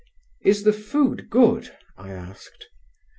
[0.43, 2.65] "Is the food good?" I asked.